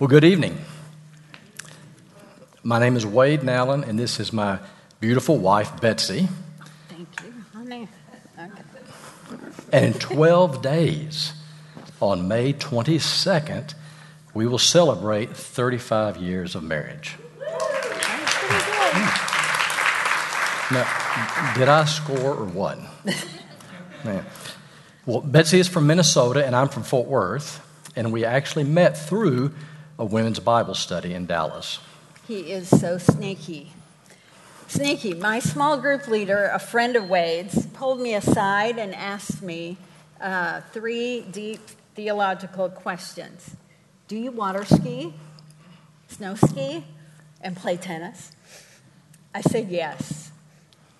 Well, 0.00 0.08
good 0.08 0.24
evening. 0.24 0.56
My 2.62 2.78
name 2.78 2.96
is 2.96 3.04
Wade 3.04 3.42
Nowlin, 3.42 3.84
and 3.84 3.98
this 3.98 4.18
is 4.18 4.32
my 4.32 4.58
beautiful 4.98 5.36
wife, 5.36 5.78
Betsy. 5.78 6.26
Thank 6.88 7.08
you, 7.22 7.34
honey. 7.52 7.86
And 9.70 9.84
in 9.84 9.92
12 9.92 10.62
days, 10.62 11.34
on 12.00 12.26
May 12.28 12.54
22nd, 12.54 13.74
we 14.32 14.46
will 14.46 14.56
celebrate 14.56 15.36
35 15.36 16.16
years 16.16 16.54
of 16.54 16.62
marriage. 16.62 17.16
Good. 17.38 17.50
Now, 20.72 21.52
did 21.54 21.68
I 21.68 21.84
score 21.84 22.36
or 22.36 22.46
what? 22.46 22.78
Man. 24.06 24.24
Well, 25.04 25.20
Betsy 25.20 25.60
is 25.60 25.68
from 25.68 25.86
Minnesota, 25.86 26.46
and 26.46 26.56
I'm 26.56 26.70
from 26.70 26.84
Fort 26.84 27.06
Worth, 27.06 27.60
and 27.94 28.14
we 28.14 28.24
actually 28.24 28.64
met 28.64 28.96
through 28.96 29.52
a 30.00 30.04
women's 30.04 30.40
Bible 30.40 30.74
study 30.74 31.12
in 31.12 31.26
Dallas. 31.26 31.78
He 32.26 32.52
is 32.52 32.70
so 32.70 32.96
sneaky. 32.96 33.72
Sneaky. 34.66 35.12
My 35.12 35.40
small 35.40 35.76
group 35.76 36.08
leader, 36.08 36.50
a 36.54 36.58
friend 36.58 36.96
of 36.96 37.10
Wade's, 37.10 37.66
pulled 37.66 38.00
me 38.00 38.14
aside 38.14 38.78
and 38.78 38.94
asked 38.94 39.42
me 39.42 39.76
uh, 40.18 40.62
three 40.72 41.20
deep 41.20 41.60
theological 41.94 42.70
questions 42.70 43.56
Do 44.08 44.16
you 44.16 44.32
water 44.32 44.64
ski, 44.64 45.12
snow 46.08 46.34
ski, 46.34 46.82
and 47.42 47.54
play 47.54 47.76
tennis? 47.76 48.32
I 49.34 49.42
said 49.42 49.68
yes. 49.68 50.30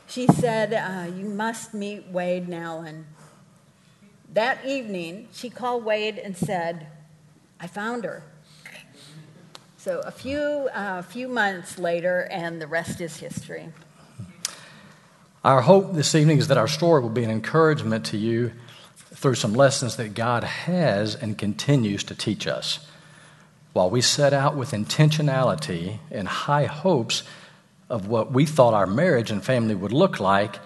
She 0.09 0.27
said, 0.27 0.75
uh, 0.75 1.11
You 1.11 1.25
must 1.25 1.73
meet 1.73 2.06
Wade 2.09 2.51
Nowlin. 2.51 3.06
That 4.34 4.62
evening, 4.67 5.28
she 5.33 5.48
called 5.48 5.87
Wade 5.87 6.19
and 6.19 6.37
said, 6.37 6.89
I 7.59 7.67
found 7.67 8.05
her. 8.05 8.25
So 9.83 10.01
a 10.01 10.11
few, 10.11 10.69
uh, 10.75 11.01
few 11.01 11.27
months 11.27 11.79
later, 11.79 12.29
and 12.30 12.61
the 12.61 12.66
rest 12.66 13.00
is 13.00 13.17
history. 13.17 13.70
Our 15.42 15.62
hope 15.62 15.95
this 15.95 16.14
evening 16.14 16.36
is 16.36 16.48
that 16.48 16.59
our 16.59 16.69
story 16.69 17.00
will 17.00 17.09
be 17.09 17.25
an 17.25 17.31
encouragement 17.31 18.05
to 18.06 18.19
you 18.19 18.53
through 19.14 19.36
some 19.36 19.55
lessons 19.55 19.97
that 19.97 20.12
God 20.12 20.45
has 20.45 21.14
and 21.14 21.39
continues 21.39 22.05
to 22.05 22.14
teach 22.14 22.47
us. 22.47 22.86
While 23.73 23.89
we 23.89 24.03
set 24.03 24.34
out 24.34 24.55
with 24.55 24.73
intentionality 24.73 26.01
and 26.11 26.28
high 26.28 26.67
hopes 26.67 27.23
of 27.89 28.06
what 28.06 28.33
we 28.33 28.45
thought 28.45 28.75
our 28.75 28.86
marriage 28.86 29.31
and 29.31 29.42
family 29.42 29.75
would 29.75 29.95
look 29.95 30.20
like, 30.20 30.58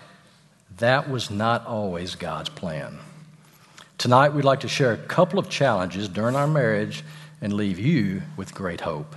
that 0.79 1.09
was 1.09 1.31
not 1.31 1.65
always 1.67 2.17
God's 2.17 2.48
plan. 2.48 2.98
Tonight, 3.97 4.31
we'd 4.31 4.45
like 4.45 4.61
to 4.61 4.69
share 4.69 4.92
a 4.92 4.97
couple 4.97 5.39
of 5.39 5.48
challenges 5.48 6.09
during 6.09 6.35
our 6.35 6.48
marriage 6.48 7.05
and 7.41 7.53
leave 7.53 7.79
you 7.79 8.23
with 8.37 8.55
great 8.55 8.81
hope. 8.83 9.17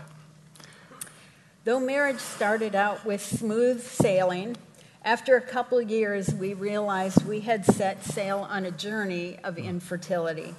Though 1.64 1.80
marriage 1.80 2.20
started 2.20 2.76
out 2.76 3.06
with 3.06 3.22
smooth 3.22 3.84
sailing, 3.84 4.56
after 5.04 5.38
a 5.38 5.42
couple 5.42 5.82
years, 5.82 6.34
we 6.34 6.54
realized 6.54 7.26
we 7.26 7.42
had 7.42 7.66
set 7.66 8.04
sail 8.04 8.48
on 8.50 8.66
a 8.66 8.72
journey 8.72 9.38
of 9.44 9.58
infertility. 9.58 10.54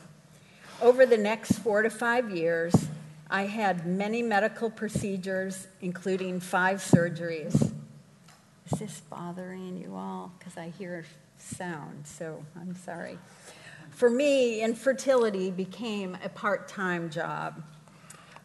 Over 0.81 1.07
the 1.07 1.19
next 1.19 1.59
four 1.59 1.83
to 1.83 1.91
five 1.91 2.31
years, 2.31 2.75
I 3.31 3.43
had 3.43 3.87
many 3.87 4.23
medical 4.23 4.71
procedures, 4.71 5.67
including 5.83 6.41
five 6.41 6.79
surgeries. 6.79 7.73
Is 8.73 8.79
this 8.79 9.01
bothering 9.11 9.77
you 9.77 9.95
all? 9.95 10.33
Because 10.39 10.57
I 10.57 10.71
hear 10.71 11.05
sound, 11.39 12.07
so 12.07 12.45
I'm 12.59 12.75
sorry. 12.75 13.19
For 13.99 14.09
me, 14.09 14.63
infertility 14.63 15.51
became 15.51 16.17
a 16.23 16.29
part 16.29 16.69
time 16.69 17.11
job. 17.11 17.61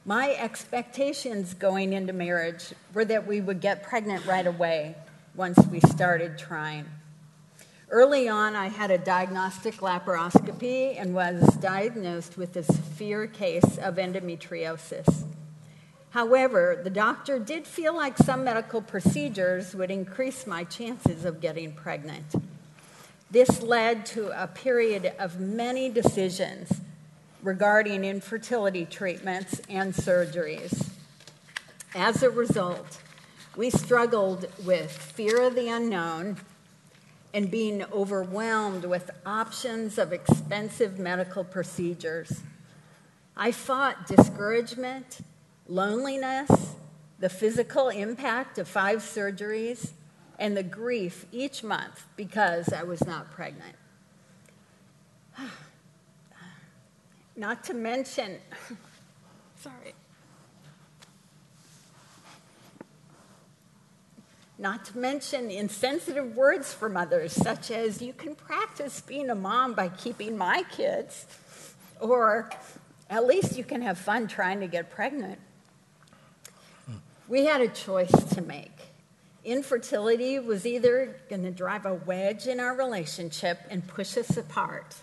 My 0.03 0.31
expectations 0.31 1.53
going 1.53 1.93
into 1.93 2.11
marriage 2.11 2.73
were 2.95 3.05
that 3.05 3.27
we 3.27 3.39
would 3.39 3.61
get 3.61 3.83
pregnant 3.83 4.25
right 4.25 4.47
away 4.47 4.95
once 5.35 5.59
we 5.67 5.79
started 5.81 6.39
trying. 6.39 6.87
Early 7.91 8.27
on, 8.27 8.55
I 8.55 8.69
had 8.69 8.89
a 8.89 8.97
diagnostic 8.97 9.75
laparoscopy 9.75 10.99
and 10.99 11.13
was 11.13 11.39
diagnosed 11.57 12.35
with 12.35 12.55
a 12.55 12.63
severe 12.63 13.27
case 13.27 13.77
of 13.77 13.97
endometriosis. 13.97 15.25
However, 16.09 16.81
the 16.83 16.89
doctor 16.89 17.37
did 17.37 17.67
feel 17.67 17.95
like 17.95 18.17
some 18.17 18.43
medical 18.43 18.81
procedures 18.81 19.75
would 19.75 19.91
increase 19.91 20.47
my 20.47 20.63
chances 20.63 21.25
of 21.25 21.39
getting 21.39 21.73
pregnant. 21.73 22.33
This 23.33 23.63
led 23.63 24.05
to 24.07 24.29
a 24.39 24.45
period 24.45 25.11
of 25.17 25.39
many 25.39 25.89
decisions 25.89 26.81
regarding 27.41 28.05
infertility 28.05 28.85
treatments 28.85 29.59
and 29.67 29.91
surgeries. 29.91 30.91
As 31.95 32.21
a 32.21 32.29
result, 32.29 33.01
we 33.55 33.71
struggled 33.71 34.45
with 34.63 34.91
fear 34.91 35.41
of 35.41 35.55
the 35.55 35.67
unknown 35.67 36.37
and 37.33 37.49
being 37.49 37.83
overwhelmed 37.85 38.85
with 38.85 39.09
options 39.25 39.97
of 39.97 40.13
expensive 40.13 40.99
medical 40.99 41.43
procedures. 41.43 42.41
I 43.35 43.51
fought 43.51 44.05
discouragement, 44.05 45.21
loneliness, 45.67 46.75
the 47.17 47.29
physical 47.29 47.89
impact 47.89 48.59
of 48.59 48.67
five 48.67 48.99
surgeries, 48.99 49.93
and 50.39 50.57
the 50.57 50.63
grief 50.63 51.25
each 51.31 51.63
month 51.63 52.05
because 52.15 52.71
I 52.71 52.83
was 52.83 53.05
not 53.05 53.31
pregnant. 53.31 53.75
Not 57.35 57.63
to 57.63 57.73
mention, 57.73 58.37
sorry. 59.59 59.95
Not 64.59 64.85
to 64.85 64.97
mention 64.97 65.49
insensitive 65.49 66.35
words 66.35 66.73
from 66.73 66.95
others, 66.95 67.33
such 67.33 67.71
as, 67.71 68.03
you 68.03 68.13
can 68.13 68.35
practice 68.35 69.01
being 69.01 69.31
a 69.31 69.35
mom 69.35 69.73
by 69.73 69.89
keeping 69.89 70.37
my 70.37 70.63
kids, 70.71 71.25
or 71.99 72.51
at 73.09 73.25
least 73.25 73.57
you 73.57 73.63
can 73.63 73.81
have 73.81 73.97
fun 73.97 74.27
trying 74.27 74.59
to 74.59 74.67
get 74.67 74.91
pregnant. 74.91 75.39
We 77.27 77.45
had 77.45 77.61
a 77.61 77.67
choice 77.67 78.11
to 78.35 78.41
make 78.43 78.92
infertility 79.45 80.39
was 80.39 80.65
either 80.65 81.15
going 81.29 81.43
to 81.43 81.51
drive 81.51 81.85
a 81.85 81.93
wedge 81.93 82.47
in 82.47 82.59
our 82.59 82.75
relationship 82.75 83.59
and 83.69 83.85
push 83.87 84.17
us 84.17 84.37
apart, 84.37 84.95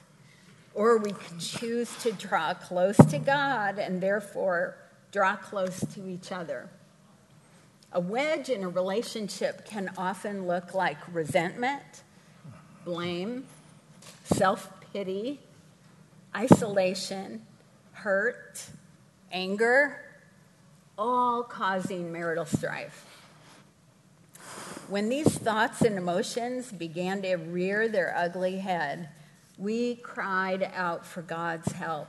or 0.74 0.98
we 0.98 1.12
could 1.12 1.38
choose 1.38 1.94
to 2.02 2.12
draw 2.12 2.54
close 2.54 2.96
to 2.96 3.18
God 3.18 3.78
and 3.78 4.00
therefore 4.00 4.76
draw 5.12 5.36
close 5.36 5.80
to 5.94 6.08
each 6.08 6.32
other. 6.32 6.68
A 7.92 8.00
wedge 8.00 8.48
in 8.48 8.62
a 8.62 8.68
relationship 8.68 9.64
can 9.64 9.90
often 9.98 10.46
look 10.46 10.74
like 10.74 10.98
resentment, 11.12 12.04
blame, 12.84 13.44
self 14.24 14.70
pity, 14.92 15.40
isolation, 16.34 17.44
hurt, 17.92 18.64
anger, 19.32 20.00
all 20.96 21.42
causing 21.42 22.12
marital 22.12 22.44
strife. 22.44 23.19
When 24.88 25.08
these 25.08 25.38
thoughts 25.38 25.82
and 25.82 25.96
emotions 25.96 26.72
began 26.72 27.22
to 27.22 27.36
rear 27.36 27.86
their 27.86 28.12
ugly 28.16 28.58
head, 28.58 29.08
we 29.56 29.94
cried 29.96 30.68
out 30.74 31.06
for 31.06 31.22
God's 31.22 31.70
help. 31.70 32.08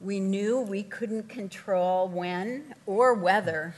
We 0.00 0.18
knew 0.18 0.60
we 0.60 0.82
couldn't 0.82 1.28
control 1.28 2.08
when 2.08 2.74
or 2.86 3.14
whether 3.14 3.74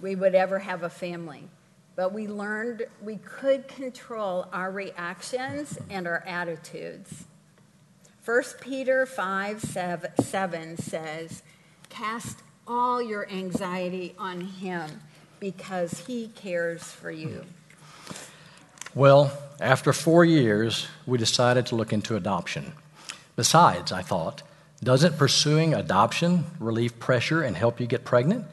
we 0.00 0.14
would 0.14 0.34
ever 0.34 0.60
have 0.60 0.84
a 0.84 0.88
family, 0.88 1.50
but 1.96 2.14
we 2.14 2.28
learned 2.28 2.86
we 3.02 3.16
could 3.16 3.68
control 3.68 4.48
our 4.52 4.70
reactions 4.70 5.78
and 5.90 6.06
our 6.06 6.24
attitudes. 6.26 7.24
1 8.24 8.42
Peter 8.60 9.04
5 9.04 9.60
7 9.60 10.76
says, 10.78 11.42
Cast 11.88 12.38
all 12.66 13.02
your 13.02 13.28
anxiety 13.28 14.14
on 14.18 14.40
him 14.40 15.02
because 15.42 16.04
He 16.06 16.28
cares 16.28 16.84
for 16.84 17.10
you. 17.10 17.44
Well, 18.94 19.36
after 19.60 19.92
four 19.92 20.24
years, 20.24 20.86
we 21.04 21.18
decided 21.18 21.66
to 21.66 21.74
look 21.74 21.92
into 21.92 22.14
adoption. 22.14 22.74
Besides, 23.34 23.90
I 23.90 24.02
thought, 24.02 24.44
doesn't 24.84 25.18
pursuing 25.18 25.74
adoption 25.74 26.44
relieve 26.60 26.96
pressure 27.00 27.42
and 27.42 27.56
help 27.56 27.80
you 27.80 27.88
get 27.88 28.04
pregnant? 28.04 28.46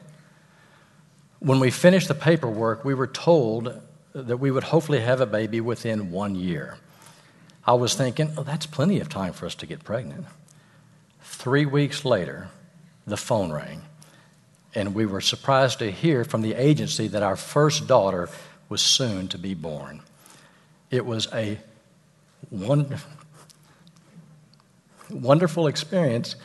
When 1.38 1.60
we 1.60 1.70
finished 1.70 2.08
the 2.08 2.14
paperwork, 2.14 2.84
we 2.84 2.94
were 2.94 3.06
told 3.06 3.80
that 4.12 4.38
we 4.38 4.50
would 4.50 4.64
hopefully 4.64 4.98
have 4.98 5.20
a 5.20 5.26
baby 5.26 5.60
within 5.60 6.10
one 6.10 6.34
year. 6.34 6.76
I 7.64 7.74
was 7.74 7.94
thinking, 7.94 8.32
oh, 8.36 8.42
that's 8.42 8.66
plenty 8.66 8.98
of 8.98 9.08
time 9.08 9.32
for 9.32 9.46
us 9.46 9.54
to 9.56 9.66
get 9.66 9.84
pregnant. 9.84 10.26
Three 11.22 11.66
weeks 11.66 12.04
later, 12.04 12.48
the 13.06 13.16
phone 13.16 13.52
rang 13.52 13.82
and 14.74 14.94
we 14.94 15.06
were 15.06 15.20
surprised 15.20 15.80
to 15.80 15.90
hear 15.90 16.24
from 16.24 16.42
the 16.42 16.54
agency 16.54 17.08
that 17.08 17.22
our 17.22 17.36
first 17.36 17.86
daughter 17.86 18.28
was 18.68 18.80
soon 18.80 19.28
to 19.28 19.38
be 19.38 19.54
born. 19.54 20.00
It 20.90 21.04
was 21.04 21.26
a 21.32 21.58
wonderful 25.10 25.66
experience 25.66 26.36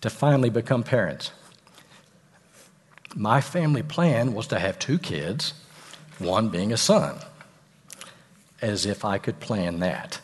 to 0.00 0.10
finally 0.10 0.50
become 0.50 0.82
parents. 0.82 1.30
My 3.14 3.40
family 3.40 3.82
plan 3.82 4.34
was 4.34 4.48
to 4.48 4.58
have 4.58 4.78
two 4.78 4.98
kids, 4.98 5.54
one 6.18 6.48
being 6.48 6.72
a 6.72 6.76
son, 6.76 7.18
as 8.60 8.86
if 8.86 9.04
I 9.04 9.18
could 9.18 9.40
plan 9.40 9.80
that. 9.80 10.20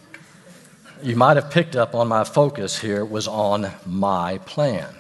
You 1.03 1.17
might 1.17 1.37
have 1.37 1.51
picked 1.51 1.77
up 1.77 1.95
on 1.95 2.09
my 2.09 2.25
focus 2.25 2.79
here 2.79 3.05
was 3.05 3.27
on 3.27 3.71
my 3.87 4.39
plan. 4.39 4.95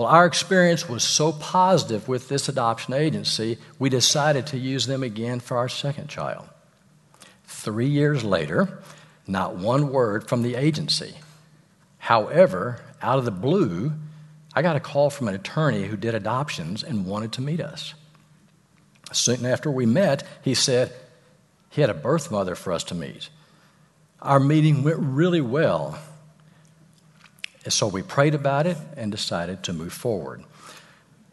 Well, 0.00 0.08
our 0.08 0.24
experience 0.24 0.88
was 0.88 1.04
so 1.04 1.30
positive 1.30 2.08
with 2.08 2.30
this 2.30 2.48
adoption 2.48 2.94
agency, 2.94 3.58
we 3.78 3.90
decided 3.90 4.46
to 4.46 4.56
use 4.56 4.86
them 4.86 5.02
again 5.02 5.40
for 5.40 5.58
our 5.58 5.68
second 5.68 6.08
child. 6.08 6.48
Three 7.44 7.90
years 7.90 8.24
later, 8.24 8.80
not 9.26 9.56
one 9.56 9.92
word 9.92 10.26
from 10.26 10.40
the 10.40 10.54
agency. 10.54 11.16
However, 11.98 12.80
out 13.02 13.18
of 13.18 13.26
the 13.26 13.30
blue, 13.30 13.92
I 14.54 14.62
got 14.62 14.74
a 14.74 14.80
call 14.80 15.10
from 15.10 15.28
an 15.28 15.34
attorney 15.34 15.82
who 15.82 15.98
did 15.98 16.14
adoptions 16.14 16.82
and 16.82 17.04
wanted 17.04 17.32
to 17.32 17.42
meet 17.42 17.60
us. 17.60 17.92
Soon 19.12 19.44
after 19.44 19.70
we 19.70 19.84
met, 19.84 20.26
he 20.40 20.54
said 20.54 20.94
he 21.68 21.82
had 21.82 21.90
a 21.90 21.94
birth 21.94 22.30
mother 22.30 22.54
for 22.54 22.72
us 22.72 22.84
to 22.84 22.94
meet. 22.94 23.28
Our 24.22 24.40
meeting 24.40 24.82
went 24.82 25.00
really 25.00 25.42
well. 25.42 25.98
So 27.68 27.86
we 27.86 28.02
prayed 28.02 28.34
about 28.34 28.66
it 28.66 28.76
and 28.96 29.10
decided 29.10 29.62
to 29.64 29.72
move 29.72 29.92
forward. 29.92 30.44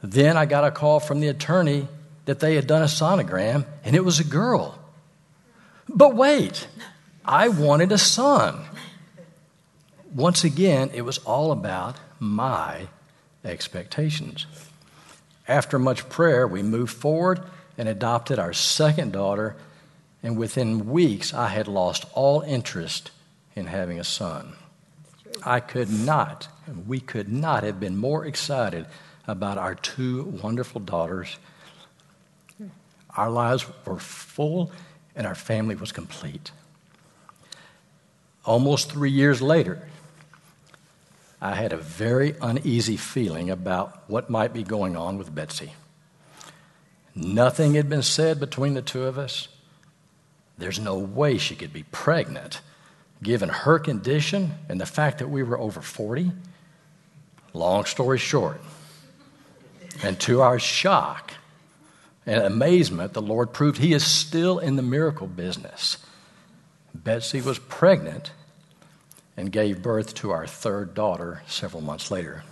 Then 0.02 0.38
I 0.38 0.46
got 0.46 0.66
a 0.66 0.72
call 0.72 1.00
from 1.00 1.20
the 1.20 1.30
attorney 1.30 1.88
that 2.26 2.40
they 2.40 2.56
had 2.56 2.68
done 2.68 2.82
a 2.82 2.86
sonogram 2.86 3.66
and 3.84 3.96
it 3.96 4.04
was 4.04 4.20
a 4.20 4.24
girl. 4.24 4.78
But 5.90 6.16
wait, 6.16 6.68
I 7.26 7.48
wanted 7.48 7.92
a 7.92 7.98
son. 7.98 8.66
Once 10.14 10.44
again, 10.44 10.92
it 10.94 11.02
was 11.02 11.18
all 11.20 11.52
about 11.52 11.98
my 12.20 12.88
expectations. 13.44 14.46
After 15.48 15.80
much 15.80 16.10
prayer, 16.10 16.48
we 16.48 16.62
moved 16.62 16.94
forward 16.94 17.42
and 17.78 17.88
adopted 17.88 18.40
our 18.40 18.54
second 18.54 19.14
daughter, 19.14 19.56
and 20.24 20.38
within 20.38 20.90
weeks, 20.90 21.34
I 21.34 21.48
had 21.50 21.68
lost 21.68 22.06
all 22.14 22.42
interest 22.42 23.12
in 23.56 23.68
having 23.68 24.00
a 24.00 24.04
son. 24.04 24.54
I 25.48 25.60
could 25.60 25.90
not, 25.90 26.48
we 26.86 27.00
could 27.00 27.32
not 27.32 27.64
have 27.64 27.80
been 27.80 27.98
more 27.98 28.26
excited 28.26 28.86
about 29.28 29.58
our 29.58 29.76
two 29.76 30.24
wonderful 30.44 30.82
daughters. 30.82 31.38
Our 33.16 33.30
lives 33.30 33.66
were 33.86 34.00
full 34.00 34.72
and 35.16 35.26
our 35.26 35.36
family 35.36 35.76
was 35.76 35.92
complete. 35.92 36.52
Almost 38.46 38.92
three 38.92 39.10
years 39.10 39.42
later, 39.42 39.88
I 41.42 41.56
had 41.56 41.74
a 41.74 41.78
very 41.78 42.36
uneasy 42.42 42.98
feeling 42.98 43.50
about 43.50 44.10
what 44.10 44.30
might 44.30 44.54
be 44.54 44.64
going 44.64 44.96
on 44.96 45.18
with 45.18 45.34
Betsy. 45.34 45.74
Nothing 47.16 47.74
had 47.74 47.90
been 47.90 48.04
said 48.04 48.40
between 48.40 48.74
the 48.74 48.82
two 48.82 49.04
of 49.04 49.18
us. 49.18 49.48
There's 50.58 50.80
no 50.80 50.98
way 50.98 51.38
she 51.38 51.56
could 51.56 51.74
be 51.74 51.84
pregnant, 51.84 52.62
given 53.22 53.50
her 53.50 53.80
condition 53.80 54.54
and 54.70 54.80
the 54.80 54.86
fact 54.86 55.20
that 55.20 55.30
we 55.30 55.44
were 55.44 55.60
over 55.60 55.82
40. 55.82 56.32
Long 57.54 57.86
story 57.86 58.20
short, 58.20 58.62
and 60.04 60.20
to 60.22 60.42
our 60.42 60.60
shock 60.60 61.34
and 62.26 62.44
amazement, 62.44 63.14
the 63.14 63.22
Lord 63.22 63.54
proved 63.54 63.78
He 63.78 63.94
is 63.94 64.06
still 64.06 64.60
in 64.60 64.76
the 64.76 64.82
miracle 64.82 65.28
business. 65.28 65.98
Betsy 66.94 67.42
was 67.42 67.58
pregnant 67.58 68.32
and 69.38 69.52
gave 69.52 69.82
birth 69.82 70.14
to 70.16 70.32
our 70.32 70.46
third 70.46 70.94
daughter 70.94 71.42
several 71.48 71.82
months 71.82 72.12
later. 72.12 72.44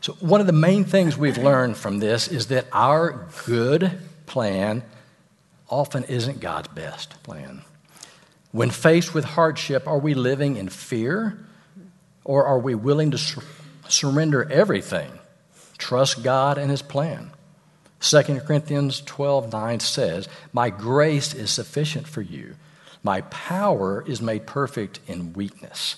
so, 0.00 0.14
one 0.14 0.40
of 0.40 0.46
the 0.46 0.52
main 0.52 0.84
things 0.84 1.16
we've 1.16 1.38
learned 1.38 1.76
from 1.76 1.98
this 1.98 2.28
is 2.28 2.46
that 2.46 2.66
our 2.72 3.28
good 3.44 4.00
plan 4.26 4.82
often 5.68 6.04
isn't 6.04 6.40
God's 6.40 6.68
best 6.68 7.22
plan. 7.22 7.62
When 8.52 8.70
faced 8.70 9.12
with 9.12 9.24
hardship, 9.24 9.86
are 9.88 9.98
we 9.98 10.14
living 10.14 10.56
in 10.56 10.68
fear 10.68 11.38
or 12.24 12.46
are 12.46 12.58
we 12.58 12.74
willing 12.74 13.10
to 13.10 13.18
sur- 13.18 13.42
surrender 13.88 14.50
everything, 14.50 15.10
trust 15.78 16.22
God 16.22 16.58
and 16.58 16.70
His 16.70 16.82
plan? 16.82 17.32
2 18.00 18.22
Corinthians 18.40 19.00
12 19.00 19.52
9 19.52 19.80
says, 19.80 20.28
My 20.52 20.70
grace 20.70 21.34
is 21.34 21.50
sufficient 21.50 22.06
for 22.06 22.22
you 22.22 22.54
my 23.02 23.22
power 23.22 24.04
is 24.06 24.22
made 24.22 24.46
perfect 24.46 25.00
in 25.06 25.32
weakness. 25.32 25.96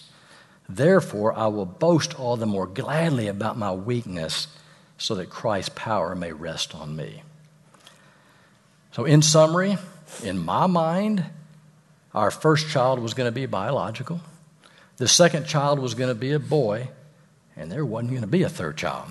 Therefore, 0.68 1.34
I 1.34 1.48
will 1.48 1.66
boast 1.66 2.18
all 2.18 2.36
the 2.36 2.46
more 2.46 2.66
gladly 2.66 3.28
about 3.28 3.58
my 3.58 3.72
weakness 3.72 4.48
so 4.96 5.14
that 5.16 5.28
Christ's 5.28 5.72
power 5.74 6.14
may 6.14 6.32
rest 6.32 6.74
on 6.74 6.96
me. 6.96 7.22
So, 8.92 9.04
in 9.04 9.20
summary, 9.20 9.76
in 10.22 10.38
my 10.38 10.66
mind, 10.66 11.26
our 12.14 12.30
first 12.30 12.68
child 12.68 12.98
was 13.00 13.14
going 13.14 13.28
to 13.28 13.32
be 13.32 13.46
biological, 13.46 14.20
the 14.96 15.08
second 15.08 15.46
child 15.46 15.78
was 15.78 15.94
going 15.94 16.08
to 16.08 16.14
be 16.14 16.32
a 16.32 16.38
boy, 16.38 16.88
and 17.56 17.70
there 17.70 17.84
wasn't 17.84 18.10
going 18.10 18.22
to 18.22 18.28
be 18.28 18.42
a 18.42 18.48
third 18.48 18.76
child. 18.76 19.10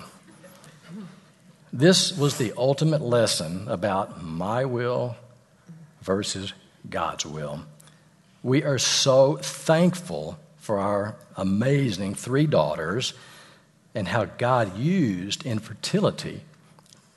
This 1.72 2.16
was 2.16 2.38
the 2.38 2.52
ultimate 2.56 3.02
lesson 3.02 3.68
about 3.68 4.22
my 4.22 4.64
will 4.64 5.16
versus 6.02 6.52
God's 6.88 7.26
will. 7.26 7.60
We 8.42 8.62
are 8.62 8.78
so 8.78 9.36
thankful 9.36 10.38
for 10.58 10.78
our 10.78 11.16
amazing 11.36 12.14
three 12.14 12.46
daughters 12.46 13.12
and 13.94 14.08
how 14.08 14.24
God 14.24 14.78
used 14.78 15.44
infertility 15.44 16.42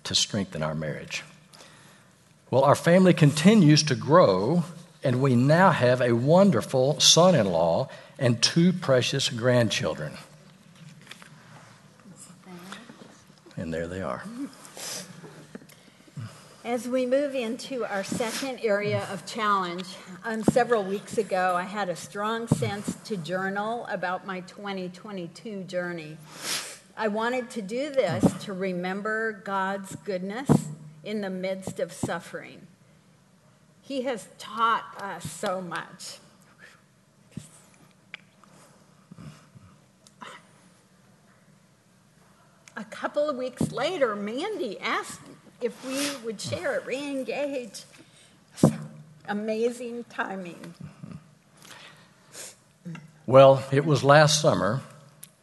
to 0.04 0.16
strengthen 0.16 0.64
our 0.64 0.76
marriage. 0.76 1.24
Well, 2.50 2.64
our 2.64 2.76
family 2.76 3.14
continues 3.14 3.84
to 3.84 3.96
grow, 3.96 4.64
and 5.08 5.22
we 5.22 5.38
now 5.38 5.72
have 5.72 6.02
a 6.02 6.12
wonderful 6.12 7.00
son 7.00 7.34
in 7.34 7.46
law 7.46 7.88
and 8.20 8.44
two 8.44 8.74
precious 8.74 9.30
grandchildren. 9.30 10.12
And 13.56 13.74
there 13.74 13.88
they 13.88 14.02
are. 14.02 14.26
As 16.66 16.90
we 16.90 17.06
move 17.06 17.36
into 17.36 17.86
our 17.86 18.04
second 18.04 18.60
area 18.62 19.08
of 19.10 19.26
challenge, 19.26 19.86
um, 20.26 20.44
several 20.44 20.84
weeks 20.84 21.18
ago 21.18 21.56
I 21.56 21.64
had 21.64 21.88
a 21.88 21.96
strong 21.96 22.50
sense 22.50 22.98
to 23.06 23.16
journal 23.16 23.86
about 23.90 24.28
my 24.28 24.42
2022 24.42 25.64
journey. 25.64 26.18
I 26.98 27.08
wanted 27.08 27.50
to 27.52 27.62
do 27.62 27.92
this 27.92 28.44
to 28.44 28.52
remember 28.52 29.42
God's 29.46 29.96
goodness 30.04 30.50
in 31.06 31.22
the 31.22 31.30
midst 31.30 31.80
of 31.80 31.94
suffering. 31.94 32.67
He 33.88 34.02
has 34.02 34.28
taught 34.38 34.84
us 35.02 35.24
so 35.32 35.62
much. 35.62 36.18
A 42.76 42.84
couple 42.84 43.30
of 43.30 43.38
weeks 43.38 43.72
later, 43.72 44.14
Mandy 44.14 44.78
asked 44.82 45.22
if 45.62 45.88
we 45.88 46.26
would 46.26 46.42
share 46.42 46.76
it, 46.76 46.86
re 46.86 46.98
engage. 46.98 47.84
Amazing 49.26 50.04
timing. 50.10 50.74
Well, 53.26 53.64
it 53.72 53.86
was 53.86 54.04
last 54.04 54.42
summer, 54.42 54.82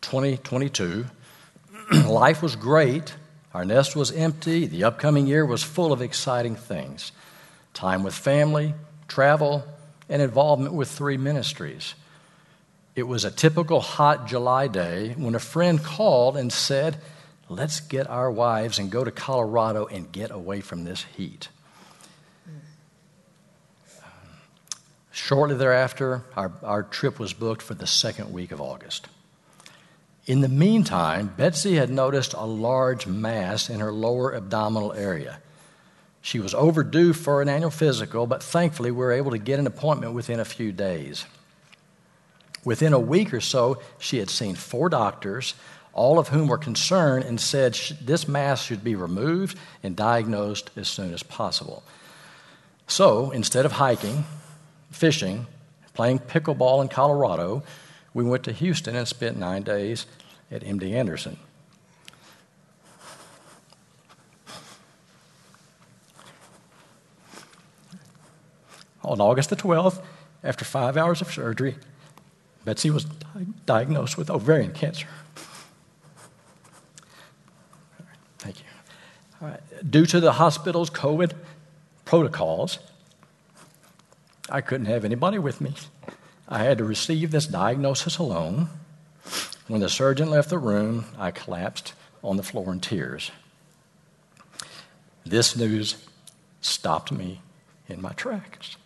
2022. 0.02 1.06
Life 2.06 2.42
was 2.42 2.56
great. 2.56 3.14
Our 3.54 3.64
nest 3.64 3.96
was 3.96 4.12
empty. 4.12 4.66
The 4.66 4.84
upcoming 4.84 5.26
year 5.26 5.46
was 5.46 5.62
full 5.62 5.94
of 5.94 6.02
exciting 6.02 6.56
things 6.56 7.10
time 7.74 8.02
with 8.02 8.14
family, 8.14 8.74
travel, 9.08 9.64
and 10.08 10.22
involvement 10.22 10.74
with 10.74 10.88
three 10.88 11.16
ministries. 11.16 11.94
It 12.94 13.02
was 13.04 13.24
a 13.24 13.30
typical 13.30 13.80
hot 13.80 14.26
July 14.26 14.68
day 14.68 15.14
when 15.18 15.34
a 15.34 15.40
friend 15.40 15.82
called 15.82 16.36
and 16.36 16.52
said, 16.52 16.96
let's 17.48 17.80
get 17.80 18.08
our 18.08 18.30
wives 18.30 18.78
and 18.78 18.90
go 18.90 19.04
to 19.04 19.10
Colorado 19.10 19.86
and 19.86 20.10
get 20.12 20.30
away 20.30 20.60
from 20.60 20.84
this 20.84 21.04
heat. 21.16 21.48
Shortly 25.10 25.56
thereafter, 25.56 26.24
our, 26.36 26.52
our 26.62 26.82
trip 26.82 27.18
was 27.18 27.32
booked 27.32 27.62
for 27.62 27.74
the 27.74 27.86
second 27.86 28.32
week 28.32 28.52
of 28.52 28.60
August. 28.60 29.08
In 30.26 30.40
the 30.40 30.48
meantime, 30.48 31.32
Betsy 31.36 31.74
had 31.74 31.90
noticed 31.90 32.32
a 32.32 32.44
large 32.44 33.06
mass 33.06 33.68
in 33.68 33.80
her 33.80 33.92
lower 33.92 34.34
abdominal 34.34 34.92
area. 34.92 35.40
She 36.24 36.40
was 36.40 36.54
overdue 36.54 37.12
for 37.12 37.42
an 37.42 37.50
annual 37.50 37.70
physical, 37.70 38.26
but 38.26 38.42
thankfully 38.42 38.90
we 38.90 38.96
were 38.96 39.12
able 39.12 39.32
to 39.32 39.38
get 39.38 39.58
an 39.58 39.66
appointment 39.66 40.14
within 40.14 40.40
a 40.40 40.44
few 40.46 40.72
days. 40.72 41.26
Within 42.64 42.94
a 42.94 42.98
week 42.98 43.34
or 43.34 43.42
so, 43.42 43.82
she 43.98 44.20
had 44.20 44.30
seen 44.30 44.54
four 44.54 44.88
doctors, 44.88 45.52
all 45.92 46.18
of 46.18 46.28
whom 46.28 46.48
were 46.48 46.56
concerned 46.56 47.26
and 47.26 47.38
said 47.38 47.74
this 48.00 48.26
mass 48.26 48.62
should 48.62 48.82
be 48.82 48.94
removed 48.94 49.58
and 49.82 49.94
diagnosed 49.94 50.70
as 50.76 50.88
soon 50.88 51.12
as 51.12 51.22
possible. 51.22 51.82
So 52.86 53.30
instead 53.30 53.66
of 53.66 53.72
hiking, 53.72 54.24
fishing, 54.90 55.46
playing 55.92 56.20
pickleball 56.20 56.80
in 56.80 56.88
Colorado, 56.88 57.62
we 58.14 58.24
went 58.24 58.44
to 58.44 58.52
Houston 58.52 58.96
and 58.96 59.06
spent 59.06 59.36
nine 59.36 59.62
days 59.62 60.06
at 60.50 60.62
MD 60.62 60.94
Anderson. 60.94 61.36
On 69.04 69.20
August 69.20 69.50
the 69.50 69.56
12th, 69.56 70.02
after 70.42 70.64
five 70.64 70.96
hours 70.96 71.20
of 71.20 71.32
surgery, 71.32 71.76
Betsy 72.64 72.90
was 72.90 73.04
di- 73.04 73.46
diagnosed 73.66 74.16
with 74.16 74.30
ovarian 74.30 74.72
cancer. 74.72 75.06
Thank 78.38 78.60
you. 78.60 79.56
Due 79.88 80.06
to 80.06 80.20
the 80.20 80.32
hospital's 80.32 80.90
COVID 80.90 81.32
protocols, 82.04 82.78
I 84.48 84.60
couldn't 84.60 84.86
have 84.86 85.04
anybody 85.04 85.38
with 85.38 85.60
me. 85.60 85.74
I 86.48 86.62
had 86.62 86.78
to 86.78 86.84
receive 86.84 87.30
this 87.30 87.46
diagnosis 87.46 88.18
alone. 88.18 88.68
When 89.66 89.80
the 89.80 89.88
surgeon 89.88 90.30
left 90.30 90.50
the 90.50 90.58
room, 90.58 91.06
I 91.18 91.30
collapsed 91.30 91.94
on 92.22 92.36
the 92.36 92.42
floor 92.42 92.72
in 92.72 92.80
tears. 92.80 93.30
This 95.24 95.56
news 95.56 95.96
stopped 96.60 97.10
me 97.10 97.40
in 97.88 98.02
my 98.02 98.12
tracks. 98.12 98.76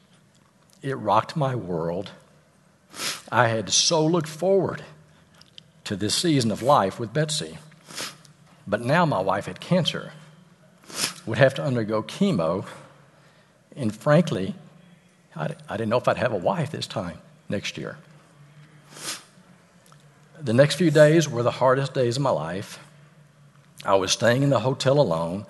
It 0.83 0.95
rocked 0.95 1.37
my 1.37 1.55
world. 1.55 2.11
I 3.31 3.49
had 3.49 3.71
so 3.71 4.05
looked 4.05 4.29
forward 4.29 4.83
to 5.85 5.97
this 5.97 6.15
season 6.15 6.51
of 6.51 6.63
life 6.63 7.01
with 7.01 7.13
Betsy. 7.13 7.59
But 8.67 8.83
now 8.83 9.07
my 9.07 9.21
wife 9.21 9.47
had 9.47 9.61
cancer, 9.61 10.13
would 11.27 11.39
have 11.39 11.55
to 11.55 11.65
undergo 11.65 12.03
chemo, 12.03 12.67
and 13.75 13.95
frankly, 13.95 14.55
I, 15.35 15.55
didn't 15.71 15.89
know 15.89 15.97
if 15.97 16.09
I'd 16.09 16.17
have 16.19 16.33
a 16.33 16.37
wife 16.37 16.71
this 16.71 16.87
time 16.87 17.19
next 17.49 17.79
year. 17.79 17.97
The 20.41 20.53
next 20.53 20.75
few 20.75 20.91
days 20.91 21.29
were 21.29 21.43
the 21.43 21.53
hardest 21.53 21.95
days 21.95 22.17
of 22.17 22.23
my 22.23 22.31
life. 22.31 22.79
I 23.85 23.95
was 23.95 24.13
staying 24.13 24.43
in 24.43 24.51
the 24.51 24.61
hotel 24.61 25.01
alone, 25.01 25.47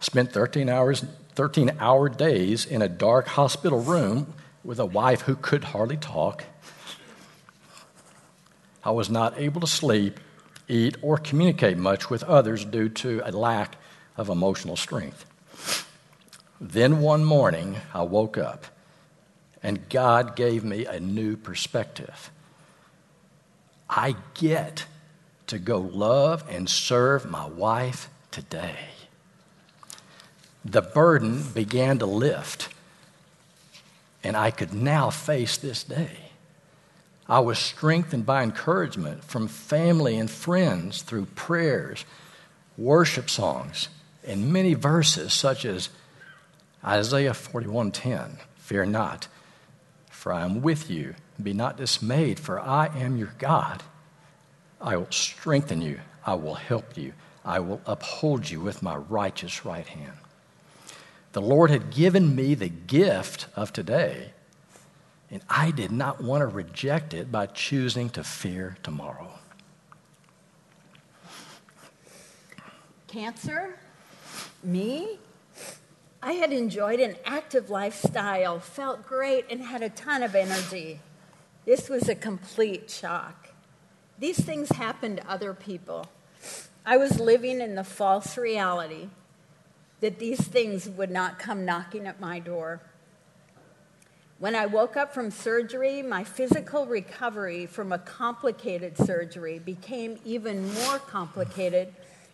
spent 0.00 0.32
13 0.32 0.68
hours 0.68 1.04
13 1.38 1.76
hour 1.78 2.08
days 2.08 2.66
in 2.66 2.82
a 2.82 2.88
dark 2.88 3.28
hospital 3.28 3.78
room 3.78 4.34
with 4.64 4.80
a 4.80 4.84
wife 4.84 5.20
who 5.20 5.36
could 5.36 5.62
hardly 5.62 5.96
talk. 5.96 6.42
I 8.82 8.90
was 8.90 9.08
not 9.08 9.38
able 9.38 9.60
to 9.60 9.66
sleep, 9.68 10.18
eat, 10.66 10.96
or 11.00 11.16
communicate 11.16 11.78
much 11.78 12.10
with 12.10 12.24
others 12.24 12.64
due 12.64 12.88
to 12.88 13.22
a 13.24 13.30
lack 13.30 13.76
of 14.16 14.28
emotional 14.28 14.74
strength. 14.74 15.24
Then 16.60 17.00
one 17.00 17.24
morning, 17.24 17.76
I 17.94 18.02
woke 18.02 18.36
up 18.36 18.64
and 19.62 19.88
God 19.88 20.34
gave 20.34 20.64
me 20.64 20.86
a 20.86 20.98
new 20.98 21.36
perspective. 21.36 22.32
I 23.88 24.16
get 24.34 24.86
to 25.46 25.60
go 25.60 25.78
love 25.78 26.42
and 26.50 26.68
serve 26.68 27.30
my 27.30 27.46
wife 27.46 28.10
today. 28.32 28.97
The 30.70 30.82
burden 30.82 31.44
began 31.54 31.98
to 32.00 32.04
lift, 32.04 32.68
and 34.22 34.36
I 34.36 34.50
could 34.50 34.74
now 34.74 35.08
face 35.08 35.56
this 35.56 35.82
day. 35.82 36.10
I 37.26 37.40
was 37.40 37.58
strengthened 37.58 38.26
by 38.26 38.42
encouragement 38.42 39.24
from 39.24 39.48
family 39.48 40.18
and 40.18 40.30
friends 40.30 41.00
through 41.00 41.24
prayers, 41.34 42.04
worship 42.76 43.30
songs, 43.30 43.88
and 44.26 44.52
many 44.52 44.74
verses 44.74 45.32
such 45.32 45.64
as 45.64 45.88
Isaiah 46.84 47.32
41:10, 47.32 48.38
"Fear 48.58 48.86
not, 48.86 49.26
for 50.10 50.34
I 50.34 50.42
am 50.42 50.60
with 50.60 50.90
you. 50.90 51.14
Be 51.42 51.54
not 51.54 51.78
dismayed, 51.78 52.38
for 52.38 52.60
I 52.60 52.88
am 52.88 53.16
your 53.16 53.32
God. 53.38 53.84
I 54.82 54.98
will 54.98 55.10
strengthen 55.12 55.80
you. 55.80 56.00
I 56.26 56.34
will 56.34 56.56
help 56.56 56.98
you. 56.98 57.14
I 57.42 57.58
will 57.60 57.80
uphold 57.86 58.50
you 58.50 58.60
with 58.60 58.82
my 58.82 58.96
righteous 58.96 59.64
right 59.64 59.86
hand. 59.86 60.18
The 61.32 61.42
Lord 61.42 61.70
had 61.70 61.90
given 61.90 62.34
me 62.34 62.54
the 62.54 62.68
gift 62.68 63.48
of 63.54 63.72
today, 63.72 64.32
and 65.30 65.42
I 65.48 65.70
did 65.70 65.92
not 65.92 66.22
want 66.22 66.40
to 66.40 66.46
reject 66.46 67.12
it 67.12 67.30
by 67.30 67.46
choosing 67.46 68.08
to 68.10 68.24
fear 68.24 68.76
tomorrow. 68.82 69.30
Cancer? 73.06 73.78
Me? 74.62 75.18
I 76.22 76.32
had 76.32 76.52
enjoyed 76.52 76.98
an 76.98 77.16
active 77.24 77.70
lifestyle, 77.70 78.58
felt 78.58 79.06
great, 79.06 79.44
and 79.50 79.60
had 79.60 79.82
a 79.82 79.90
ton 79.90 80.22
of 80.22 80.34
energy. 80.34 81.00
This 81.64 81.88
was 81.88 82.08
a 82.08 82.14
complete 82.14 82.90
shock. 82.90 83.50
These 84.18 84.40
things 84.40 84.70
happen 84.70 85.16
to 85.16 85.30
other 85.30 85.54
people. 85.54 86.06
I 86.84 86.96
was 86.96 87.20
living 87.20 87.60
in 87.60 87.74
the 87.74 87.84
false 87.84 88.36
reality 88.38 89.10
that 90.00 90.18
these 90.18 90.40
things 90.40 90.88
would 90.88 91.10
not 91.10 91.38
come 91.38 91.64
knocking 91.64 92.06
at 92.06 92.20
my 92.20 92.38
door. 92.38 92.80
When 94.38 94.54
I 94.54 94.66
woke 94.66 94.96
up 94.96 95.12
from 95.12 95.30
surgery, 95.30 96.02
my 96.02 96.22
physical 96.22 96.86
recovery 96.86 97.66
from 97.66 97.92
a 97.92 97.98
complicated 97.98 98.96
surgery 98.96 99.58
became 99.58 100.18
even 100.24 100.72
more 100.74 100.98
complicated 100.98 101.92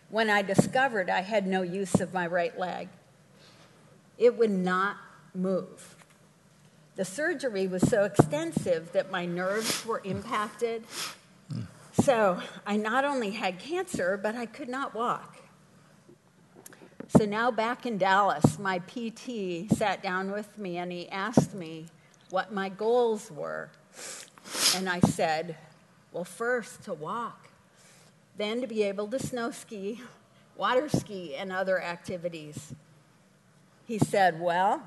when 0.09 0.29
I 0.29 0.43
discovered 0.43 1.09
I 1.09 1.21
had 1.21 1.47
no 1.47 1.63
use 1.63 1.99
of 1.99 2.13
my 2.13 2.27
right 2.27 2.57
leg 2.59 2.89
it 4.17 4.37
would 4.37 4.51
not 4.51 4.97
move. 5.33 5.95
The 6.95 7.05
surgery 7.05 7.67
was 7.67 7.87
so 7.87 8.05
extensive 8.05 8.93
that 8.93 9.11
my 9.11 9.25
nerves 9.25 9.85
were 9.85 10.01
impacted. 10.05 10.83
So 11.93 12.41
I 12.65 12.77
not 12.77 13.03
only 13.03 13.31
had 13.31 13.59
cancer, 13.59 14.17
but 14.21 14.35
I 14.35 14.45
could 14.45 14.69
not 14.69 14.93
walk. 14.93 15.34
So 17.07 17.25
now 17.25 17.51
back 17.51 17.85
in 17.85 17.97
Dallas, 17.97 18.57
my 18.59 18.79
PT 18.79 19.71
sat 19.71 20.01
down 20.01 20.31
with 20.31 20.57
me 20.57 20.77
and 20.77 20.91
he 20.91 21.07
asked 21.09 21.53
me 21.53 21.85
what 22.29 22.51
my 22.51 22.69
goals 22.69 23.31
were. 23.31 23.69
And 24.75 24.89
I 24.89 24.99
said, 24.99 25.57
well, 26.11 26.23
first 26.23 26.83
to 26.83 26.93
walk, 26.93 27.49
then 28.37 28.61
to 28.61 28.67
be 28.67 28.83
able 28.83 29.07
to 29.07 29.19
snow 29.19 29.51
ski, 29.51 30.01
water 30.57 30.89
ski, 30.89 31.35
and 31.35 31.51
other 31.51 31.81
activities 31.81 32.73
he 33.85 33.99
said, 33.99 34.39
Well, 34.39 34.83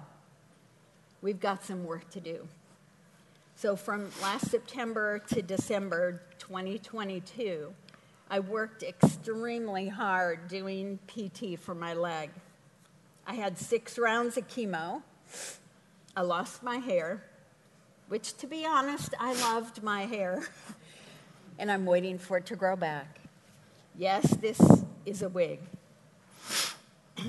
we've 1.22 1.40
got 1.40 1.64
some 1.64 1.84
work 1.84 2.10
to 2.10 2.20
do. 2.20 2.48
So 3.54 3.76
from 3.76 4.10
last 4.22 4.50
September 4.50 5.18
to 5.30 5.42
December 5.42 6.22
2022, 6.38 7.72
I 8.30 8.40
worked 8.40 8.82
extremely 8.82 9.88
hard 9.88 10.48
doing 10.48 10.98
PT 11.06 11.58
for 11.58 11.74
my 11.74 11.94
leg. 11.94 12.28
I 13.26 13.34
had 13.34 13.58
six 13.58 13.98
rounds 13.98 14.36
of 14.36 14.46
chemo. 14.48 15.02
I 16.14 16.20
lost 16.22 16.62
my 16.62 16.76
hair, 16.76 17.24
which, 18.08 18.36
to 18.38 18.46
be 18.46 18.66
honest, 18.66 19.14
I 19.18 19.32
loved 19.34 19.82
my 19.82 20.02
hair, 20.02 20.46
and 21.58 21.70
I'm 21.70 21.86
waiting 21.86 22.18
for 22.18 22.36
it 22.36 22.46
to 22.46 22.56
grow 22.56 22.76
back. 22.76 23.20
Yes, 23.96 24.28
this 24.36 24.60
is 25.06 25.22
a 25.22 25.28
wig. 25.28 25.60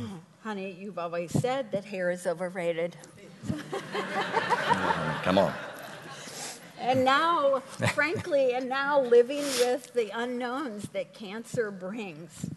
Honey, 0.44 0.75
you've 0.79 1.00
always 1.00 1.32
said 1.32 1.72
that 1.72 1.86
hair 1.86 2.12
is 2.12 2.27
overrated. 2.27 2.98
Come 5.24 5.38
on. 5.38 5.53
And 6.80 7.04
now, 7.04 7.60
frankly, 7.94 8.54
and 8.54 8.70
now 8.70 9.02
living 9.02 9.44
with 9.44 9.94
the 9.94 10.10
unknowns 10.18 10.90
that 10.90 11.14
cancer 11.14 11.72
brings. 11.72 12.50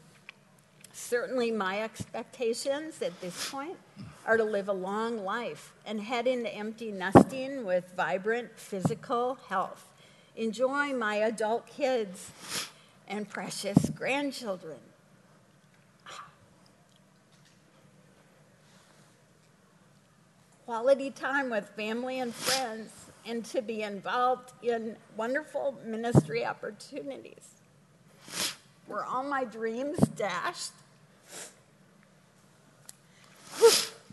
Certainly, 0.93 1.51
my 1.51 1.83
expectations 1.83 3.03
at 3.03 3.21
this 3.21 3.51
point 3.51 3.77
are 4.25 4.37
to 4.37 4.45
live 4.45 4.69
a 4.69 4.73
long 4.73 5.25
life 5.25 5.73
and 5.85 6.01
head 6.01 6.27
into 6.27 6.55
empty 6.55 6.93
nesting 6.93 7.65
with 7.65 7.93
vibrant 7.97 8.51
physical 8.57 9.39
health, 9.49 9.89
enjoy 10.37 10.95
my 10.95 11.17
adult 11.17 11.67
kids 11.67 12.31
and 13.09 13.29
precious 13.29 13.91
grandchildren. 13.91 14.79
quality 20.73 21.11
time 21.11 21.51
with 21.51 21.69
family 21.71 22.19
and 22.19 22.35
friends, 22.35 23.02
and 23.27 23.45
to 23.47 23.63
be 23.63 23.83
involved 23.83 24.53
in 24.63 24.97
wonderful 25.17 25.79
ministry 25.85 26.45
opportunities. 26.45 27.49
Were 28.87 29.05
all 29.05 29.23
my 29.23 29.45
dreams 29.45 29.99
dashed? 29.99 30.73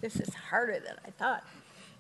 This 0.01 0.16
is 0.16 0.34
harder 0.34 0.80
than 0.80 0.96
I 1.06 1.10
thought. 1.12 1.44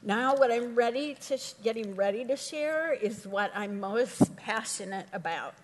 Now, 0.01 0.35
what 0.35 0.51
I'm 0.51 0.75
ready 0.75 1.15
to 1.27 1.37
sh- 1.37 1.53
getting 1.61 1.95
ready 1.95 2.23
to 2.25 2.37
share 2.37 2.93
is 2.93 3.27
what 3.27 3.51
I'm 3.53 3.79
most 3.79 4.35
passionate 4.37 5.07
about, 5.11 5.55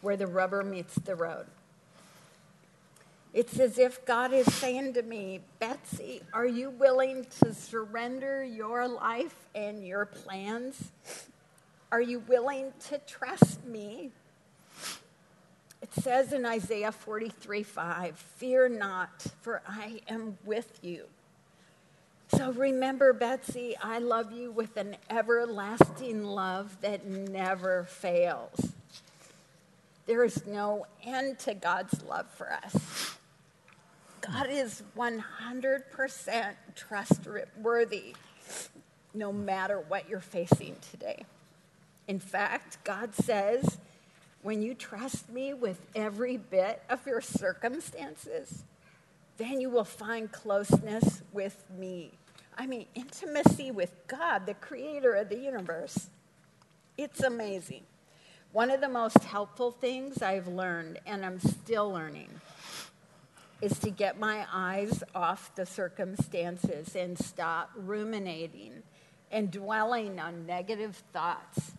where 0.00 0.16
the 0.16 0.26
rubber 0.26 0.64
meets 0.64 0.94
the 0.96 1.14
road. 1.14 1.46
It's 3.34 3.60
as 3.60 3.78
if 3.78 4.04
God 4.06 4.32
is 4.32 4.52
saying 4.54 4.94
to 4.94 5.02
me, 5.02 5.40
Betsy, 5.58 6.22
are 6.32 6.46
you 6.46 6.70
willing 6.70 7.26
to 7.40 7.52
surrender 7.52 8.42
your 8.42 8.88
life 8.88 9.36
and 9.54 9.86
your 9.86 10.06
plans? 10.06 10.90
Are 11.92 12.00
you 12.00 12.20
willing 12.20 12.72
to 12.88 12.98
trust 13.06 13.64
me? 13.64 14.10
It 15.82 15.92
says 15.94 16.32
in 16.32 16.44
Isaiah 16.44 16.90
43 16.90 17.62
5, 17.62 18.16
Fear 18.16 18.70
not, 18.70 19.26
for 19.42 19.62
I 19.68 20.00
am 20.08 20.38
with 20.44 20.78
you. 20.82 21.04
So 22.28 22.52
remember, 22.52 23.12
Betsy, 23.12 23.76
I 23.82 23.98
love 23.98 24.32
you 24.32 24.50
with 24.50 24.76
an 24.76 24.96
everlasting 25.08 26.24
love 26.24 26.76
that 26.80 27.06
never 27.06 27.84
fails. 27.84 28.72
There 30.06 30.24
is 30.24 30.46
no 30.46 30.86
end 31.04 31.38
to 31.40 31.54
God's 31.54 32.02
love 32.02 32.30
for 32.30 32.52
us. 32.52 33.17
God 34.30 34.48
is 34.50 34.82
100% 34.96 36.54
trustworthy 36.74 38.14
no 39.14 39.32
matter 39.32 39.80
what 39.88 40.06
you're 40.08 40.20
facing 40.20 40.76
today. 40.90 41.24
In 42.08 42.18
fact, 42.18 42.76
God 42.84 43.14
says, 43.14 43.78
when 44.42 44.60
you 44.60 44.74
trust 44.74 45.30
me 45.30 45.54
with 45.54 45.80
every 45.94 46.36
bit 46.36 46.82
of 46.90 47.06
your 47.06 47.22
circumstances, 47.22 48.64
then 49.38 49.62
you 49.62 49.70
will 49.70 49.84
find 49.84 50.30
closeness 50.30 51.22
with 51.32 51.64
me. 51.78 52.10
I 52.56 52.66
mean, 52.66 52.86
intimacy 52.94 53.70
with 53.70 53.92
God, 54.08 54.44
the 54.44 54.54
creator 54.54 55.14
of 55.14 55.30
the 55.30 55.38
universe. 55.38 56.10
It's 56.98 57.22
amazing. 57.22 57.84
One 58.52 58.70
of 58.70 58.82
the 58.82 58.88
most 58.88 59.24
helpful 59.24 59.70
things 59.70 60.20
I've 60.20 60.48
learned, 60.48 60.98
and 61.06 61.24
I'm 61.24 61.38
still 61.38 61.90
learning, 61.90 62.28
is 63.60 63.78
to 63.80 63.90
get 63.90 64.18
my 64.18 64.46
eyes 64.52 65.02
off 65.14 65.54
the 65.54 65.66
circumstances 65.66 66.94
and 66.94 67.18
stop 67.18 67.70
ruminating 67.74 68.82
and 69.30 69.50
dwelling 69.50 70.20
on 70.20 70.46
negative 70.46 71.02
thoughts. 71.12 71.72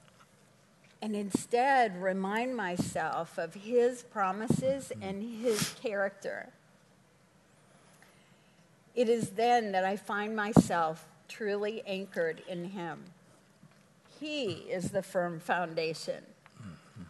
And 1.01 1.15
instead, 1.15 2.01
remind 2.01 2.55
myself 2.55 3.37
of 3.37 3.53
His 3.53 4.03
promises 4.03 4.91
and 5.01 5.23
His 5.23 5.73
character 5.81 6.49
it 8.99 9.07
is 9.07 9.29
then 9.29 9.71
that 9.71 9.85
I 9.85 9.95
find 9.95 10.35
myself 10.35 11.05
truly 11.29 11.81
anchored 11.87 12.41
in 12.49 12.65
Him. 12.65 13.05
He 14.19 14.51
is 14.69 14.91
the 14.91 15.01
firm 15.01 15.39
foundation. 15.39 16.21
Mm-hmm. 16.61 17.03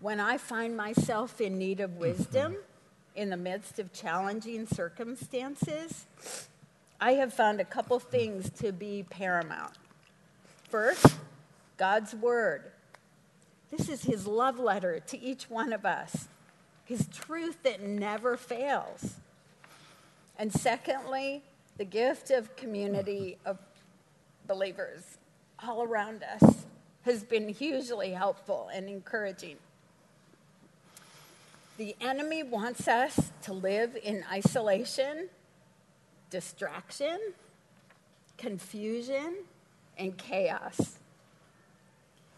When 0.00 0.20
I 0.20 0.38
find 0.38 0.74
myself 0.74 1.42
in 1.42 1.58
need 1.58 1.80
of 1.80 1.98
wisdom 1.98 2.52
mm-hmm. 2.52 2.62
In 3.14 3.30
the 3.30 3.36
midst 3.36 3.78
of 3.78 3.92
challenging 3.92 4.66
circumstances, 4.66 6.06
I 7.00 7.12
have 7.12 7.32
found 7.32 7.60
a 7.60 7.64
couple 7.64 7.98
things 7.98 8.50
to 8.60 8.72
be 8.72 9.04
paramount. 9.08 9.74
First, 10.68 11.16
God's 11.76 12.14
Word. 12.14 12.72
This 13.70 13.88
is 13.88 14.04
His 14.04 14.26
love 14.26 14.58
letter 14.58 15.00
to 15.00 15.20
each 15.20 15.50
one 15.50 15.72
of 15.72 15.84
us, 15.84 16.28
His 16.84 17.06
truth 17.08 17.62
that 17.62 17.82
never 17.82 18.36
fails. 18.36 19.16
And 20.38 20.52
secondly, 20.52 21.42
the 21.76 21.84
gift 21.84 22.30
of 22.30 22.56
community 22.56 23.38
of 23.44 23.58
believers 24.46 25.18
all 25.62 25.82
around 25.82 26.22
us 26.22 26.66
has 27.02 27.22
been 27.22 27.48
hugely 27.48 28.12
helpful 28.12 28.68
and 28.72 28.88
encouraging. 28.88 29.56
The 31.76 31.96
enemy 32.00 32.42
wants 32.42 32.86
us 32.86 33.32
to 33.42 33.52
live 33.52 33.96
in 34.02 34.24
isolation, 34.30 35.28
distraction, 36.30 37.18
confusion, 38.38 39.36
and 39.98 40.16
chaos. 40.16 40.98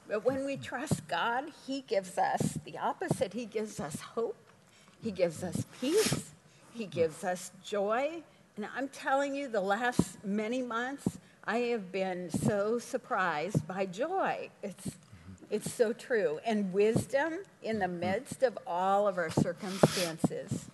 But 0.08 0.24
when 0.24 0.46
we 0.46 0.56
trust 0.56 1.06
God, 1.08 1.44
He 1.66 1.82
gives 1.82 2.16
us 2.16 2.58
the 2.64 2.78
opposite. 2.78 3.34
He 3.34 3.44
gives 3.44 3.80
us 3.80 4.00
hope, 4.00 4.36
He 5.02 5.10
gives 5.10 5.42
us 5.42 5.66
peace, 5.80 6.32
he 6.76 6.84
gives 6.84 7.24
us 7.24 7.52
joy. 7.64 8.22
And 8.56 8.66
I'm 8.76 8.88
telling 8.88 9.34
you, 9.34 9.48
the 9.48 9.60
last 9.60 10.22
many 10.24 10.60
months, 10.60 11.18
I 11.44 11.58
have 11.58 11.90
been 11.90 12.30
so 12.30 12.78
surprised 12.78 13.66
by 13.66 13.86
joy. 13.86 14.50
It's, 14.62 14.90
it's 15.50 15.72
so 15.72 15.92
true. 15.92 16.40
And 16.44 16.72
wisdom 16.72 17.38
in 17.62 17.78
the 17.78 17.88
midst 17.88 18.42
of 18.42 18.58
all 18.66 19.06
of 19.06 19.18
our 19.18 19.30
circumstances. 19.30 20.66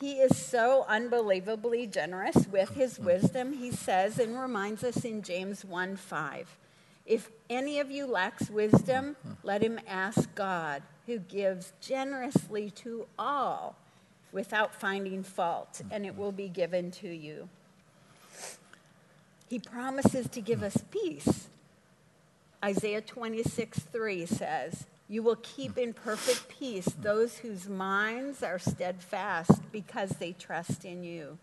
He 0.00 0.20
is 0.20 0.36
so 0.36 0.86
unbelievably 0.88 1.88
generous 1.88 2.46
with 2.46 2.70
his 2.70 2.98
wisdom. 2.98 3.52
He 3.52 3.70
says 3.70 4.18
and 4.18 4.40
reminds 4.40 4.82
us 4.82 5.04
in 5.04 5.22
James 5.22 5.62
1 5.62 5.96
5 5.96 6.56
If 7.04 7.30
any 7.50 7.80
of 7.80 7.90
you 7.90 8.06
lacks 8.06 8.48
wisdom, 8.48 9.16
let 9.42 9.62
him 9.62 9.78
ask 9.86 10.34
God, 10.34 10.82
who 11.04 11.18
gives 11.18 11.74
generously 11.82 12.70
to 12.70 13.06
all 13.18 13.76
without 14.32 14.74
finding 14.74 15.22
fault, 15.22 15.82
and 15.90 16.06
it 16.06 16.16
will 16.16 16.32
be 16.32 16.48
given 16.48 16.90
to 16.92 17.08
you. 17.08 17.48
He 19.48 19.58
promises 19.58 20.28
to 20.28 20.40
give 20.40 20.62
us 20.62 20.78
peace. 20.90 21.48
Isaiah 22.64 23.00
26, 23.00 23.78
3 23.78 24.26
says, 24.26 24.84
You 25.08 25.22
will 25.22 25.36
keep 25.36 25.78
in 25.78 25.92
perfect 25.92 26.48
peace 26.48 26.86
those 27.00 27.38
whose 27.38 27.68
minds 27.68 28.42
are 28.42 28.58
steadfast 28.58 29.60
because 29.72 30.10
they 30.10 30.32
trust 30.32 30.84
in 30.84 31.02
you. 31.02 31.38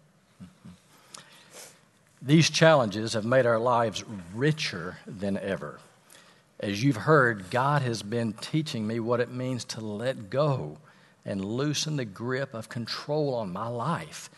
These 2.21 2.49
challenges 2.49 3.13
have 3.13 3.25
made 3.25 3.45
our 3.45 3.59
lives 3.59 4.03
richer 4.33 4.97
than 5.05 5.37
ever. 5.37 5.79
As 6.59 6.83
you've 6.83 6.97
heard, 6.97 7.49
God 7.51 7.83
has 7.83 8.01
been 8.01 8.33
teaching 8.33 8.85
me 8.85 8.99
what 8.99 9.19
it 9.19 9.31
means 9.31 9.63
to 9.65 9.81
let 9.81 10.29
go 10.29 10.77
and 11.25 11.43
loosen 11.43 11.97
the 11.97 12.05
grip 12.05 12.53
of 12.53 12.69
control 12.69 13.35
on 13.35 13.51
my 13.51 13.67
life. 13.67 14.29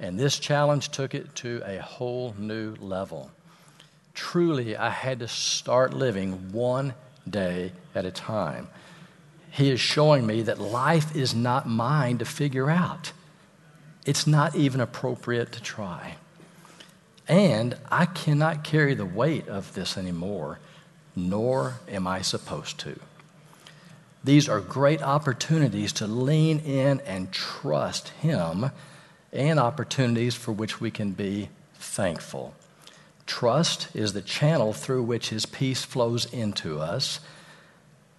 And 0.00 0.18
this 0.18 0.38
challenge 0.38 0.90
took 0.90 1.14
it 1.14 1.34
to 1.36 1.62
a 1.64 1.78
whole 1.78 2.34
new 2.38 2.74
level. 2.80 3.30
Truly, 4.14 4.76
I 4.76 4.90
had 4.90 5.18
to 5.18 5.28
start 5.28 5.92
living 5.92 6.52
one 6.52 6.94
day 7.28 7.72
at 7.94 8.04
a 8.04 8.10
time. 8.10 8.68
He 9.50 9.70
is 9.70 9.80
showing 9.80 10.26
me 10.26 10.42
that 10.42 10.58
life 10.58 11.14
is 11.14 11.34
not 11.34 11.68
mine 11.68 12.18
to 12.18 12.24
figure 12.24 12.70
out. 12.70 13.12
It's 14.06 14.26
not 14.26 14.54
even 14.54 14.80
appropriate 14.80 15.52
to 15.52 15.62
try. 15.62 16.16
And 17.26 17.76
I 17.90 18.06
cannot 18.06 18.64
carry 18.64 18.94
the 18.94 19.06
weight 19.06 19.48
of 19.48 19.74
this 19.74 19.96
anymore, 19.96 20.58
nor 21.16 21.74
am 21.88 22.06
I 22.06 22.22
supposed 22.22 22.78
to. 22.80 22.98
These 24.22 24.48
are 24.48 24.60
great 24.60 25.02
opportunities 25.02 25.92
to 25.94 26.06
lean 26.06 26.60
in 26.60 27.00
and 27.00 27.32
trust 27.32 28.08
Him 28.08 28.70
and 29.32 29.58
opportunities 29.58 30.34
for 30.34 30.52
which 30.52 30.80
we 30.80 30.90
can 30.90 31.12
be 31.12 31.48
thankful. 31.74 32.54
Trust 33.26 33.88
is 33.94 34.12
the 34.12 34.22
channel 34.22 34.72
through 34.72 35.02
which 35.02 35.30
His 35.30 35.46
peace 35.46 35.84
flows 35.84 36.32
into 36.32 36.80
us. 36.80 37.20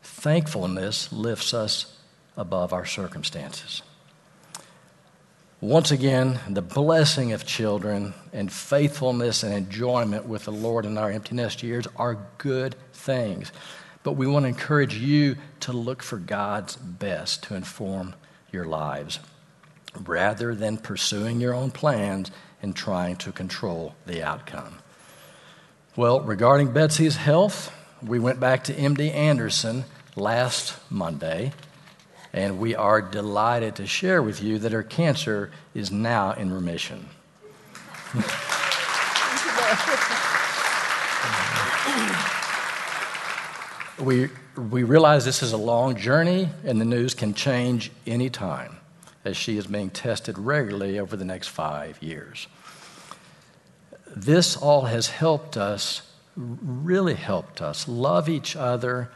Thankfulness 0.03 1.11
lifts 1.11 1.53
us 1.53 1.97
above 2.37 2.73
our 2.73 2.85
circumstances. 2.85 3.81
Once 5.61 5.89
again, 5.89 6.39
the 6.49 6.61
blessing 6.61 7.31
of 7.31 7.45
children 7.45 8.13
and 8.33 8.51
faithfulness 8.51 9.41
and 9.41 9.53
enjoyment 9.53 10.25
with 10.25 10.45
the 10.45 10.51
Lord 10.51 10.85
in 10.85 10.97
our 10.97 11.09
empty 11.09 11.35
nest 11.35 11.63
years 11.63 11.87
are 11.95 12.19
good 12.37 12.75
things 12.93 13.51
but 14.05 14.13
we 14.13 14.27
want 14.27 14.43
to 14.43 14.49
encourage 14.49 14.95
you 14.95 15.35
to 15.61 15.73
look 15.73 16.03
for 16.03 16.17
God's 16.17 16.75
best 16.75 17.41
to 17.45 17.55
inform 17.55 18.13
your 18.51 18.65
lives 18.65 19.19
rather 20.05 20.53
than 20.53 20.77
pursuing 20.77 21.41
your 21.41 21.55
own 21.55 21.71
plans 21.71 22.29
and 22.61 22.75
trying 22.75 23.15
to 23.15 23.31
control 23.31 23.95
the 24.05 24.21
outcome. 24.21 24.77
Well, 25.97 26.19
regarding 26.19 26.73
Betsy's 26.73 27.15
health, 27.15 27.73
we 28.05 28.19
went 28.19 28.37
back 28.37 28.65
to 28.65 28.73
MD 28.73 29.13
Anderson 29.13 29.85
last 30.17 30.77
Monday, 30.91 31.53
and 32.33 32.59
we 32.59 32.75
are 32.75 33.01
delighted 33.01 33.77
to 33.77 33.87
share 33.87 34.21
with 34.21 34.43
you 34.43 34.59
that 34.59 34.73
her 34.73 34.83
cancer 34.83 35.51
is 35.73 35.91
now 35.91 36.33
in 36.33 36.51
remission. 36.51 37.07
we, 44.05 44.27
we 44.69 44.83
realize 44.83 45.23
this 45.23 45.41
is 45.41 45.53
a 45.53 45.57
long 45.57 45.95
journey 45.95 46.49
and 46.65 46.81
the 46.81 46.85
news 46.85 47.13
can 47.13 47.33
change 47.33 47.89
any 48.05 48.29
time 48.29 48.75
as 49.23 49.37
she 49.37 49.57
is 49.57 49.65
being 49.65 49.89
tested 49.89 50.37
regularly 50.37 50.99
over 50.99 51.15
the 51.15 51.23
next 51.23 51.47
five 51.47 52.03
years. 52.03 52.47
This 54.15 54.55
all 54.55 54.83
has 54.83 55.07
helped 55.07 55.57
us, 55.57 56.01
really 56.35 57.15
helped 57.15 57.61
us, 57.61 57.87
love 57.87 58.29
each 58.29 58.55
other, 58.55 59.11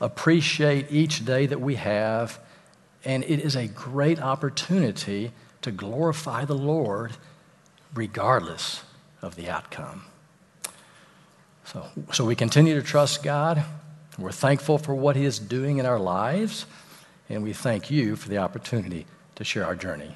appreciate 0.00 0.86
each 0.90 1.24
day 1.24 1.46
that 1.46 1.60
we 1.60 1.74
have, 1.74 2.38
and 3.04 3.24
it 3.24 3.40
is 3.40 3.56
a 3.56 3.66
great 3.66 4.20
opportunity 4.22 5.32
to 5.62 5.72
glorify 5.72 6.44
the 6.44 6.54
Lord 6.54 7.16
regardless 7.94 8.84
of 9.20 9.34
the 9.34 9.48
outcome. 9.48 10.04
So, 11.64 11.86
so 12.12 12.24
we 12.24 12.36
continue 12.36 12.74
to 12.74 12.82
trust 12.82 13.22
God. 13.22 13.64
We're 14.18 14.32
thankful 14.32 14.78
for 14.78 14.94
what 14.94 15.16
He 15.16 15.24
is 15.24 15.38
doing 15.38 15.78
in 15.78 15.86
our 15.86 15.98
lives, 15.98 16.66
and 17.28 17.42
we 17.42 17.52
thank 17.52 17.90
you 17.90 18.14
for 18.14 18.28
the 18.28 18.38
opportunity 18.38 19.06
to 19.34 19.44
share 19.44 19.64
our 19.64 19.74
journey. 19.74 20.14